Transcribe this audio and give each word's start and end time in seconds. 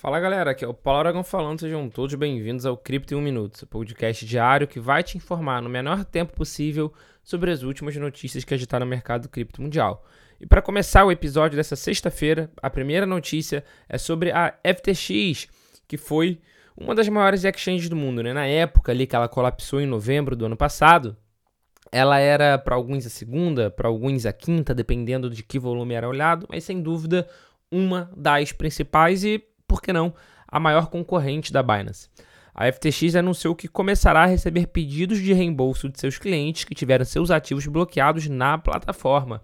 Fala 0.00 0.18
galera, 0.18 0.52
aqui 0.52 0.64
é 0.64 0.66
o 0.66 0.72
Paulo 0.72 1.00
Aragão 1.00 1.22
falando, 1.22 1.60
sejam 1.60 1.86
todos 1.90 2.14
bem-vindos 2.14 2.64
ao 2.64 2.74
Cripto 2.74 3.12
em 3.12 3.18
1 3.18 3.20
Minuto, 3.20 3.66
podcast 3.66 4.24
diário 4.24 4.66
que 4.66 4.80
vai 4.80 5.02
te 5.02 5.18
informar 5.18 5.60
no 5.60 5.68
menor 5.68 6.06
tempo 6.06 6.32
possível 6.32 6.90
sobre 7.22 7.50
as 7.50 7.62
últimas 7.62 7.94
notícias 7.96 8.42
que 8.42 8.54
agitaram 8.54 8.86
o 8.86 8.88
mercado 8.88 9.28
cripto 9.28 9.60
mundial. 9.60 10.02
E 10.40 10.46
para 10.46 10.62
começar 10.62 11.04
o 11.04 11.12
episódio 11.12 11.54
dessa 11.54 11.76
sexta-feira, 11.76 12.50
a 12.62 12.70
primeira 12.70 13.04
notícia 13.04 13.62
é 13.86 13.98
sobre 13.98 14.32
a 14.32 14.54
FTX, 14.64 15.48
que 15.86 15.98
foi 15.98 16.40
uma 16.74 16.94
das 16.94 17.06
maiores 17.10 17.44
exchanges 17.44 17.90
do 17.90 17.94
mundo, 17.94 18.22
né? 18.22 18.32
Na 18.32 18.46
época 18.46 18.92
ali 18.92 19.06
que 19.06 19.14
ela 19.14 19.28
colapsou 19.28 19.82
em 19.82 19.86
novembro 19.86 20.34
do 20.34 20.46
ano 20.46 20.56
passado, 20.56 21.14
ela 21.92 22.18
era 22.18 22.56
para 22.56 22.74
alguns 22.74 23.04
a 23.04 23.10
segunda, 23.10 23.70
para 23.70 23.88
alguns 23.88 24.24
a 24.24 24.32
quinta, 24.32 24.74
dependendo 24.74 25.28
de 25.28 25.42
que 25.42 25.58
volume 25.58 25.92
era 25.92 26.08
olhado, 26.08 26.46
mas 26.48 26.64
sem 26.64 26.80
dúvida 26.80 27.28
uma 27.70 28.10
das 28.16 28.50
principais 28.50 29.24
e 29.24 29.49
por 29.70 29.80
que 29.80 29.92
não, 29.92 30.12
a 30.48 30.58
maior 30.58 30.88
concorrente 30.88 31.52
da 31.52 31.62
Binance. 31.62 32.08
A 32.52 32.70
FTX 32.72 33.14
anunciou 33.14 33.54
que 33.54 33.68
começará 33.68 34.24
a 34.24 34.26
receber 34.26 34.66
pedidos 34.66 35.20
de 35.20 35.32
reembolso 35.32 35.88
de 35.88 36.00
seus 36.00 36.18
clientes 36.18 36.64
que 36.64 36.74
tiveram 36.74 37.04
seus 37.04 37.30
ativos 37.30 37.68
bloqueados 37.68 38.26
na 38.26 38.58
plataforma. 38.58 39.40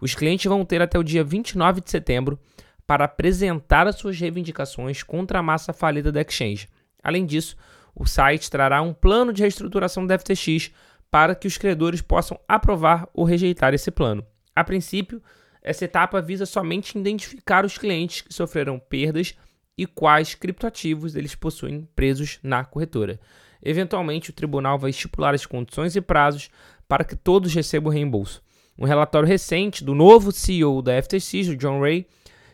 Os 0.00 0.14
clientes 0.14 0.46
vão 0.46 0.64
ter 0.64 0.80
até 0.80 0.98
o 0.98 1.02
dia 1.02 1.22
29 1.22 1.82
de 1.82 1.90
setembro 1.90 2.38
para 2.86 3.04
apresentar 3.04 3.86
as 3.86 3.96
suas 3.96 4.18
reivindicações 4.18 5.02
contra 5.02 5.40
a 5.40 5.42
massa 5.42 5.74
falida 5.74 6.10
da 6.10 6.22
exchange. 6.22 6.70
Além 7.02 7.26
disso, 7.26 7.54
o 7.94 8.06
site 8.06 8.50
trará 8.50 8.80
um 8.80 8.94
plano 8.94 9.30
de 9.30 9.42
reestruturação 9.42 10.06
da 10.06 10.18
FTX 10.18 10.70
para 11.10 11.34
que 11.34 11.46
os 11.46 11.58
credores 11.58 12.00
possam 12.00 12.40
aprovar 12.48 13.06
ou 13.12 13.26
rejeitar 13.26 13.74
esse 13.74 13.90
plano. 13.90 14.24
A 14.54 14.64
princípio, 14.64 15.22
essa 15.60 15.84
etapa 15.84 16.22
visa 16.22 16.46
somente 16.46 16.96
identificar 16.96 17.66
os 17.66 17.76
clientes 17.76 18.22
que 18.22 18.32
sofreram 18.32 18.78
perdas 18.78 19.34
e 19.76 19.86
quais 19.86 20.34
criptoativos 20.34 21.14
eles 21.14 21.34
possuem 21.34 21.88
presos 21.94 22.38
na 22.42 22.64
corretora. 22.64 23.20
Eventualmente, 23.62 24.30
o 24.30 24.32
tribunal 24.32 24.78
vai 24.78 24.90
estipular 24.90 25.34
as 25.34 25.44
condições 25.44 25.96
e 25.96 26.00
prazos 26.00 26.50
para 26.88 27.04
que 27.04 27.16
todos 27.16 27.52
recebam 27.52 27.92
reembolso. 27.92 28.42
Um 28.78 28.84
relatório 28.84 29.28
recente 29.28 29.82
do 29.82 29.94
novo 29.94 30.30
CEO 30.32 30.82
da 30.82 31.00
FTX, 31.02 31.48
o 31.48 31.56
John 31.56 31.80
Ray, 31.80 32.06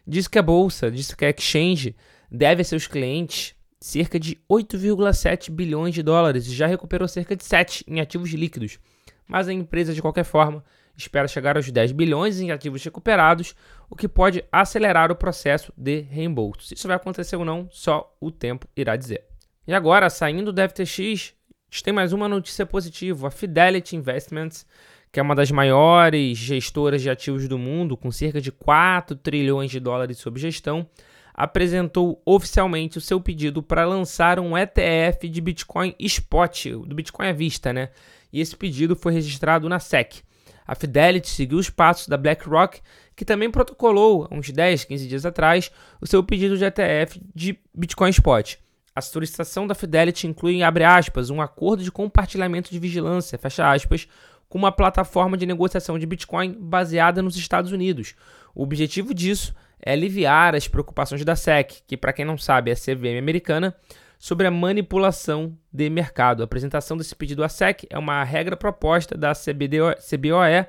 diz 0.06 0.26
que 0.28 0.38
a 0.38 0.42
bolsa, 0.42 0.90
diz 0.90 1.12
que 1.14 1.24
a 1.24 1.30
exchange 1.30 1.94
deve 2.30 2.62
a 2.62 2.64
seus 2.64 2.86
clientes 2.86 3.54
cerca 3.80 4.18
de 4.18 4.38
8,7 4.48 5.50
bilhões 5.50 5.92
de 5.92 6.02
dólares 6.02 6.46
e 6.46 6.54
já 6.54 6.66
recuperou 6.66 7.08
cerca 7.08 7.34
de 7.34 7.44
7 7.44 7.84
em 7.88 8.00
ativos 8.00 8.30
líquidos. 8.30 8.78
Mas 9.26 9.48
a 9.48 9.52
empresa, 9.52 9.92
de 9.92 10.00
qualquer 10.00 10.24
forma, 10.24 10.64
espera 10.96 11.28
chegar 11.28 11.56
aos 11.56 11.70
10 11.70 11.92
bilhões 11.92 12.40
em 12.40 12.50
ativos 12.50 12.82
recuperados, 12.84 13.54
o 13.88 13.96
que 13.96 14.08
pode 14.08 14.44
acelerar 14.50 15.10
o 15.10 15.16
processo 15.16 15.72
de 15.76 16.00
reembolso. 16.00 16.62
Se 16.66 16.74
isso 16.74 16.88
vai 16.88 16.96
acontecer 16.96 17.36
ou 17.36 17.44
não, 17.44 17.68
só 17.70 18.14
o 18.20 18.30
tempo 18.30 18.66
irá 18.76 18.96
dizer. 18.96 19.24
E 19.66 19.72
agora, 19.72 20.10
saindo 20.10 20.52
do 20.52 20.60
FTX, 20.60 21.34
tem 21.82 21.92
mais 21.92 22.12
uma 22.12 22.28
notícia 22.28 22.66
positiva. 22.66 23.28
A 23.28 23.30
Fidelity 23.30 23.96
Investments, 23.96 24.66
que 25.10 25.20
é 25.20 25.22
uma 25.22 25.34
das 25.34 25.50
maiores 25.50 26.36
gestoras 26.36 27.00
de 27.00 27.08
ativos 27.08 27.48
do 27.48 27.58
mundo, 27.58 27.96
com 27.96 28.10
cerca 28.10 28.40
de 28.40 28.50
4 28.50 29.16
trilhões 29.16 29.70
de 29.70 29.78
dólares 29.78 30.18
sob 30.18 30.40
gestão, 30.40 30.88
apresentou 31.34 32.20
oficialmente 32.26 32.98
o 32.98 33.00
seu 33.00 33.20
pedido 33.20 33.62
para 33.62 33.86
lançar 33.86 34.38
um 34.38 34.56
ETF 34.56 35.28
de 35.28 35.40
Bitcoin 35.40 35.94
Spot, 35.98 36.66
do 36.86 36.94
Bitcoin 36.94 37.28
à 37.28 37.32
vista, 37.32 37.72
né? 37.72 37.90
E 38.32 38.40
esse 38.40 38.56
pedido 38.56 38.96
foi 38.96 39.12
registrado 39.12 39.68
na 39.68 39.78
SEC. 39.78 40.22
A 40.66 40.74
Fidelity 40.74 41.28
seguiu 41.28 41.58
os 41.58 41.70
passos 41.70 42.08
da 42.08 42.16
BlackRock, 42.16 42.80
que 43.14 43.24
também 43.24 43.50
protocolou, 43.50 44.28
uns 44.30 44.50
10, 44.50 44.84
15 44.84 45.08
dias 45.08 45.26
atrás, 45.26 45.70
o 46.00 46.06
seu 46.06 46.22
pedido 46.22 46.56
de 46.56 46.64
ETF 46.64 47.20
de 47.34 47.58
Bitcoin 47.74 48.10
Spot. 48.10 48.56
A 48.94 49.00
solicitação 49.00 49.66
da 49.66 49.74
Fidelity 49.74 50.26
inclui, 50.26 50.62
abre 50.62 50.84
aspas, 50.84 51.30
um 51.30 51.40
acordo 51.40 51.82
de 51.82 51.90
compartilhamento 51.90 52.70
de 52.70 52.78
vigilância, 52.78 53.38
fecha 53.38 53.70
aspas, 53.70 54.06
com 54.48 54.58
uma 54.58 54.70
plataforma 54.70 55.36
de 55.36 55.46
negociação 55.46 55.98
de 55.98 56.04
Bitcoin 56.04 56.52
baseada 56.60 57.22
nos 57.22 57.36
Estados 57.36 57.72
Unidos. 57.72 58.14
O 58.54 58.62
objetivo 58.62 59.14
disso 59.14 59.54
é 59.80 59.92
aliviar 59.92 60.54
as 60.54 60.68
preocupações 60.68 61.24
da 61.24 61.34
SEC, 61.34 61.82
que, 61.86 61.96
para 61.96 62.12
quem 62.12 62.24
não 62.24 62.36
sabe, 62.36 62.70
é 62.70 62.74
a 62.74 62.76
CVM 62.76 63.18
americana, 63.18 63.74
sobre 64.22 64.46
a 64.46 64.52
manipulação 64.52 65.58
de 65.72 65.90
mercado. 65.90 66.42
A 66.42 66.44
apresentação 66.44 66.96
desse 66.96 67.12
pedido 67.12 67.42
à 67.42 67.48
SEC 67.48 67.88
é 67.90 67.98
uma 67.98 68.22
regra 68.22 68.56
proposta 68.56 69.18
da 69.18 69.32
CBDO, 69.32 69.96
CBOE, 69.98 70.64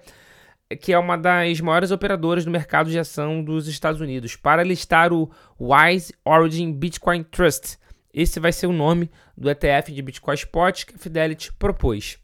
que 0.82 0.92
é 0.92 0.98
uma 0.98 1.16
das 1.16 1.62
maiores 1.62 1.92
operadoras 1.92 2.44
do 2.46 2.50
mercado 2.50 2.90
de 2.90 2.98
ação 2.98 3.44
dos 3.44 3.68
Estados 3.68 4.02
Unidos, 4.02 4.36
para 4.36 4.64
listar 4.64 5.14
o 5.14 5.30
Wise 5.60 6.12
Origin 6.26 6.74
Bitcoin 6.74 7.22
Trust. 7.22 7.78
Esse 8.12 8.40
vai 8.40 8.52
ser 8.52 8.66
o 8.66 8.74
nome 8.74 9.12
do 9.38 9.48
ETF 9.48 9.92
de 9.92 10.02
Bitcoin 10.02 10.34
Spot 10.34 10.86
que 10.88 10.96
a 10.96 10.98
Fidelity 10.98 11.54
propôs. 11.54 12.18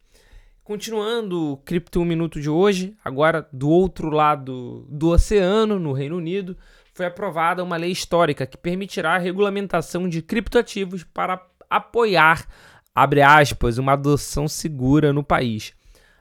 Continuando 0.63 1.51
o 1.51 1.57
Cripto 1.57 2.01
1 2.01 2.06
Minuto 2.06 2.41
de 2.41 2.50
hoje, 2.50 2.97
agora 3.06 3.47
do 3.53 3.69
outro 3.69 4.09
lado 4.09 4.88
do 4.90 5.09
oceano, 5.09 5.78
no 5.78 5.94
Reino 5.94 6.17
Unido, 6.17 6.57
foi 6.99 7.05
aprovada 7.05 7.63
uma 7.63 7.77
lei 7.77 7.91
histórica 7.91 8.45
que 8.45 8.57
permitirá 8.57 9.15
a 9.15 9.17
regulamentação 9.17 10.09
de 10.09 10.21
criptoativos 10.21 11.01
para 11.01 11.41
apoiar, 11.69 12.45
abre 12.93 13.21
aspas, 13.21 13.77
uma 13.77 13.93
adoção 13.93 14.49
segura 14.49 15.13
no 15.13 15.23
país. 15.23 15.71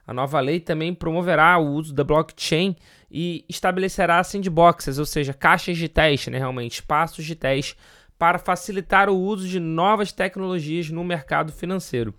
A 0.07 0.15
nova 0.15 0.39
lei 0.39 0.61
também 0.61 0.95
promoverá 0.95 1.59
o 1.59 1.67
uso 1.67 1.93
da 1.93 2.05
blockchain 2.05 2.77
e 3.11 3.45
estabelecerá 3.49 4.23
sandboxes, 4.23 5.01
ou 5.01 5.05
seja, 5.05 5.35
caixas 5.35 5.77
de 5.77 5.89
teste, 5.89 6.31
né, 6.31 6.39
realmente, 6.39 6.75
espaços 6.75 7.25
de 7.25 7.35
teste, 7.35 7.77
para 8.17 8.39
facilitar 8.39 9.11
o 9.11 9.19
uso 9.19 9.49
de 9.49 9.59
novas 9.59 10.13
tecnologias 10.13 10.91
no 10.91 11.03
mercado 11.03 11.53
financeiro. 11.53 12.15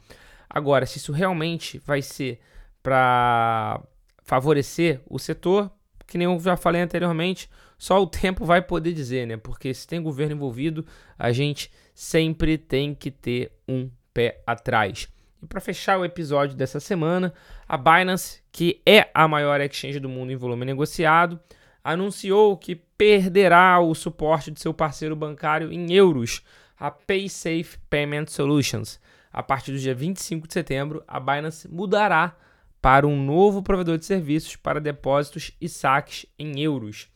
Agora, 0.50 0.86
se 0.86 0.98
isso 0.98 1.14
realmente 1.14 1.82
vai 1.86 2.02
ser 2.02 2.42
para 2.84 3.82
favorecer 4.26 5.00
o 5.10 5.18
setor, 5.18 5.72
que 6.06 6.18
nem 6.18 6.26
eu 6.26 6.38
já 6.42 6.58
falei 6.58 6.82
anteriormente, 6.82 7.50
só 7.80 8.04
o 8.04 8.06
tempo 8.06 8.46
vai 8.46 8.62
poder 8.62 8.92
dizer, 8.92 9.26
né? 9.26 9.38
Porque 9.38 9.74
se 9.74 9.88
tem 9.88 10.04
governo 10.04 10.36
envolvido, 10.36 10.86
a 11.18 11.32
gente 11.32 11.72
sempre 11.96 12.58
tem 12.58 12.94
que 12.94 13.10
ter 13.10 13.54
um 13.66 13.90
pé 14.14 14.44
atrás. 14.46 15.08
E 15.42 15.46
para 15.48 15.62
fechar 15.62 15.98
o 15.98 16.04
episódio 16.04 16.58
dessa 16.58 16.82
semana, 16.82 17.34
a 17.66 17.78
Binance, 17.78 18.42
que 18.52 18.82
é 18.86 19.10
a 19.14 19.30
maior 19.30 19.62
exchange 19.62 19.98
do 19.98 20.10
mundo 20.10 20.34
em 20.34 20.36
volume 20.36 20.66
negociado, 20.66 21.40
anunciou 21.82 22.58
que 22.58 22.76
perderá 22.76 23.80
o 23.80 23.96
suporte 23.96 24.52
de 24.52 24.60
seu 24.60 24.74
parceiro 24.74 25.16
bancário 25.16 25.72
em 25.72 25.94
euros, 25.94 26.44
a 26.78 26.92
PaySafe 26.92 27.78
Payment 27.90 28.28
Solutions. 28.28 29.00
A 29.32 29.42
partir 29.42 29.72
do 29.72 29.80
dia 29.80 29.96
25 29.96 30.48
de 30.48 30.54
setembro, 30.54 31.02
a 31.08 31.18
Binance 31.18 31.66
mudará 31.70 32.36
para 32.82 33.08
um 33.08 33.24
novo 33.24 33.64
provedor 33.64 33.98
de 33.98 34.06
serviços 34.06 34.58
para 34.58 34.82
depósitos 34.82 35.52
e 35.62 35.70
saques 35.70 36.26
em 36.38 36.60
euros. 36.60 37.08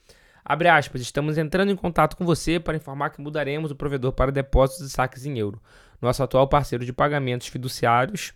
Abre 0.46 0.68
aspas, 0.68 1.02
estamos 1.02 1.38
entrando 1.38 1.72
em 1.72 1.76
contato 1.76 2.18
com 2.18 2.26
você 2.26 2.60
para 2.60 2.76
informar 2.76 3.12
que 3.12 3.22
mudaremos 3.22 3.72
o 3.72 3.76
provedor 3.76 4.12
para 4.12 4.32
depósitos 4.32 4.86
e 4.86 4.90
saques 4.90 5.26
em 5.26 5.38
euro. 5.40 5.62
Nosso 6.02 6.22
atual 6.22 6.48
parceiro 6.48 6.84
de 6.84 6.92
pagamentos 6.92 7.48
fiduciários, 7.48 8.34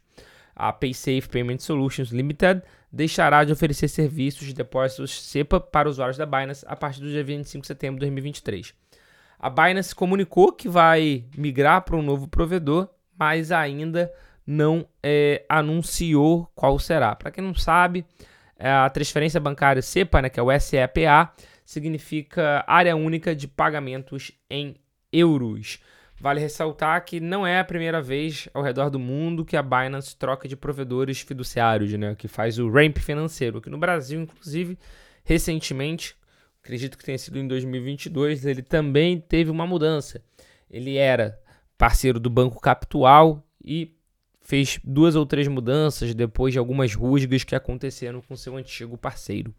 a 0.56 0.72
PaySafe 0.72 1.28
Payment 1.30 1.60
Solutions 1.60 2.10
Limited, 2.10 2.62
deixará 2.92 3.44
de 3.44 3.52
oferecer 3.52 3.90
serviços 3.90 4.48
de 4.48 4.54
depósitos 4.54 5.22
SEPA 5.22 5.60
para 5.60 5.90
usuários 5.90 6.18
da 6.18 6.26
Binance 6.26 6.66
a 6.68 6.76
partir 6.76 7.02
do 7.02 7.10
dia 7.10 7.24
25 7.24 7.62
de 7.62 7.68
setembro 7.68 7.96
de 7.96 8.06
2023. 8.06 8.74
A 9.38 9.50
Binance 9.50 9.94
comunicou 9.94 10.54
que 10.54 10.70
vai 10.70 11.26
migrar 11.38 11.82
para 11.82 11.98
um 11.98 12.02
novo 12.02 12.28
provedor, 12.28 12.90
mas 13.20 13.52
ainda 13.52 14.12
não 14.46 14.88
é, 15.04 15.46
anunciou 15.50 16.50
qual 16.56 16.80
será. 16.80 17.14
Para 17.16 17.32
quem 17.32 17.44
não 17.44 17.54
sabe, 17.54 18.06
é, 18.58 18.72
a 18.72 18.90
transferência 18.90 19.40
bancária 19.40 19.82
SEPA, 19.82 20.22
né, 20.22 20.30
que 20.30 20.40
é 20.40 20.44
o 20.44 20.60
SEPA, 20.60 21.34
significa 21.68 22.64
área 22.66 22.96
única 22.96 23.36
de 23.36 23.46
pagamentos 23.46 24.32
em 24.50 24.78
euros. 25.12 25.80
Vale 26.18 26.40
ressaltar 26.40 27.04
que 27.04 27.20
não 27.20 27.46
é 27.46 27.60
a 27.60 27.66
primeira 27.66 28.02
vez 28.02 28.48
ao 28.54 28.64
redor 28.64 28.90
do 28.90 28.98
mundo 28.98 29.44
que 29.44 29.58
a 29.58 29.62
Binance 29.62 30.16
troca 30.16 30.48
de 30.48 30.56
provedores 30.56 31.20
fiduciários, 31.20 31.92
né, 31.92 32.16
que 32.16 32.30
faz 32.30 32.58
o 32.58 32.70
ramp 32.70 33.00
financeiro. 33.00 33.58
Aqui 33.58 33.70
no 33.70 33.78
Brasil, 33.78 34.22
inclusive, 34.22 34.80
recentemente, 35.26 36.16
acredito 36.64 36.98
que 36.98 37.04
tenha 37.04 37.18
sido 37.18 37.38
em 37.38 37.46
2022, 37.46 38.46
ele 38.46 38.62
também 38.62 39.20
teve 39.20 39.52
uma 39.52 39.68
mudança. 39.68 40.24
Ele 40.72 40.96
era 40.96 41.38
parceiro 41.78 42.18
do 42.18 42.30
Banco 42.30 42.62
Capital 42.62 43.46
e 43.62 43.94
fez 44.40 44.80
duas 44.86 45.18
ou 45.18 45.26
três 45.26 45.50
mudanças 45.50 46.16
depois 46.16 46.54
de 46.54 46.60
algumas 46.60 46.96
rusgas 46.96 47.44
que 47.44 47.56
aconteceram 47.56 48.22
com 48.22 48.38
seu 48.38 48.56
antigo 48.56 48.98
parceiro. 48.98 49.54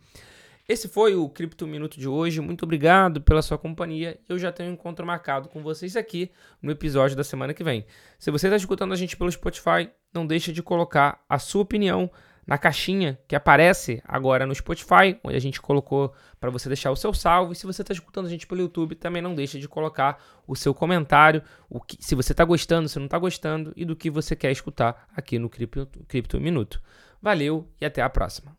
Esse 0.68 0.86
foi 0.86 1.14
o 1.14 1.26
Cripto 1.30 1.66
Minuto 1.66 1.98
de 1.98 2.06
hoje. 2.06 2.42
Muito 2.42 2.64
obrigado 2.64 3.22
pela 3.22 3.40
sua 3.40 3.56
companhia. 3.56 4.20
Eu 4.28 4.38
já 4.38 4.52
tenho 4.52 4.68
um 4.68 4.74
encontro 4.74 5.06
marcado 5.06 5.48
com 5.48 5.62
vocês 5.62 5.96
aqui 5.96 6.30
no 6.60 6.70
episódio 6.70 7.16
da 7.16 7.24
semana 7.24 7.54
que 7.54 7.64
vem. 7.64 7.86
Se 8.18 8.30
você 8.30 8.48
está 8.48 8.56
escutando 8.58 8.92
a 8.92 8.96
gente 8.96 9.16
pelo 9.16 9.32
Spotify, 9.32 9.88
não 10.12 10.26
deixe 10.26 10.52
de 10.52 10.62
colocar 10.62 11.24
a 11.26 11.38
sua 11.38 11.62
opinião 11.62 12.10
na 12.46 12.58
caixinha 12.58 13.18
que 13.26 13.34
aparece 13.34 14.02
agora 14.04 14.44
no 14.44 14.54
Spotify, 14.54 15.18
onde 15.24 15.36
a 15.36 15.40
gente 15.40 15.58
colocou 15.58 16.12
para 16.38 16.50
você 16.50 16.68
deixar 16.68 16.90
o 16.90 16.96
seu 16.96 17.14
salvo. 17.14 17.54
E 17.54 17.56
se 17.56 17.64
você 17.64 17.80
está 17.80 17.94
escutando 17.94 18.26
a 18.26 18.30
gente 18.30 18.46
pelo 18.46 18.60
YouTube, 18.60 18.94
também 18.94 19.22
não 19.22 19.34
deixa 19.34 19.58
de 19.58 19.66
colocar 19.66 20.22
o 20.46 20.54
seu 20.54 20.74
comentário, 20.74 21.42
o 21.70 21.80
que, 21.80 21.96
se 21.98 22.14
você 22.14 22.34
está 22.34 22.44
gostando, 22.44 22.90
se 22.90 22.98
não 22.98 23.06
está 23.06 23.18
gostando 23.18 23.72
e 23.74 23.86
do 23.86 23.96
que 23.96 24.10
você 24.10 24.36
quer 24.36 24.52
escutar 24.52 25.08
aqui 25.16 25.38
no 25.38 25.48
Cripto, 25.48 25.88
Cripto 26.06 26.38
Minuto. 26.38 26.78
Valeu 27.22 27.66
e 27.80 27.86
até 27.86 28.02
a 28.02 28.10
próxima. 28.10 28.54